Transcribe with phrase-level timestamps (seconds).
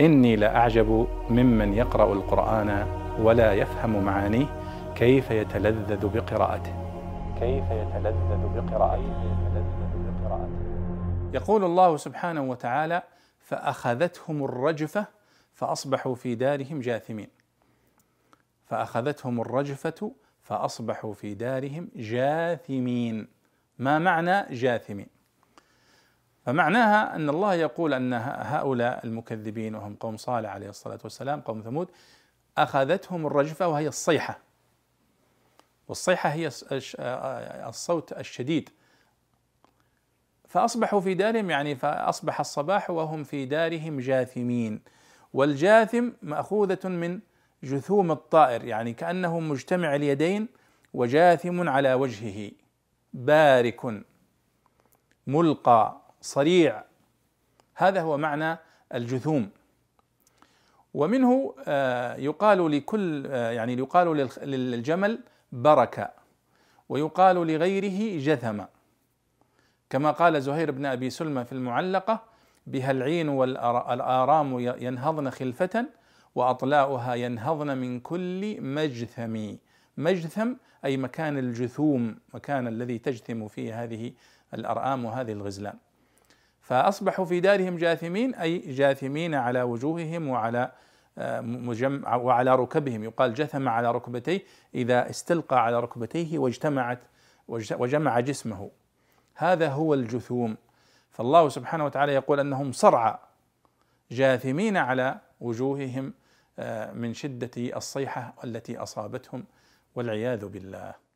[0.00, 2.86] إني لأعجب ممن يقرأ القرآن
[3.20, 4.46] ولا يفهم معانيه
[4.94, 6.72] كيف يتلذذ بقراءته.
[7.40, 9.38] كيف يتلذذ بقراءته.
[11.32, 13.02] يقول الله سبحانه وتعالى
[13.38, 15.06] فأخذتهم الرجفة
[15.54, 17.28] فأصبحوا في دارهم جاثمين.
[18.66, 20.12] فأخذتهم الرجفة
[20.42, 23.28] فأصبحوا في دارهم جاثمين.
[23.78, 25.17] ما معنى جاثمين؟
[26.48, 31.88] فمعناها أن الله يقول أن هؤلاء المكذبين وهم قوم صالح عليه الصلاة والسلام قوم ثمود
[32.58, 34.38] أخذتهم الرجفة وهي الصيحة.
[35.88, 36.50] والصيحة هي
[37.68, 38.70] الصوت الشديد.
[40.48, 44.80] فأصبحوا في دارهم يعني فأصبح الصباح وهم في دارهم جاثمين.
[45.32, 47.20] والجاثم مأخوذة من
[47.62, 50.48] جثوم الطائر يعني كأنه مجتمع اليدين
[50.94, 52.50] وجاثم على وجهه.
[53.12, 54.04] بارك
[55.26, 56.07] ملقى.
[56.20, 56.82] صريع.
[57.74, 58.58] هذا هو معنى
[58.94, 59.50] الجثوم.
[60.94, 65.20] ومنه آه، يقال لكل آه، يعني يقال للجمل
[65.52, 66.10] بركة
[66.88, 68.62] ويقال لغيره جثم
[69.90, 72.22] كما قال زهير بن أبي سلمى في المعلقة
[72.66, 75.86] بها العين والآرام ينهضن خلفة
[76.34, 79.54] وأطلاؤها ينهضن من كل مجثم.
[79.96, 80.52] مجثم
[80.84, 84.12] أي مكان الجثوم مكان الذي تجثم فيه هذه
[84.54, 85.74] الأرآم وهذه الغزلان.
[86.68, 90.72] فأصبحوا في دارهم جاثمين أي جاثمين على وجوههم وعلى
[91.18, 93.04] آه، مجمع وعلى ركبهم.
[93.04, 94.42] يقال جثم على ركبتيه
[94.74, 96.98] إذا استلقى على ركبتيه واجتمعت
[97.48, 98.70] وجمع جسمه.
[99.34, 100.56] هذا هو الجثوم.
[101.10, 103.18] فالله سبحانه وتعالى يقول أنهم صرعى
[104.10, 106.14] جاثمين على وجوههم
[106.58, 109.44] آه، من شدة الصيحة التي أصابتهم
[109.94, 111.07] والعياذ بالله.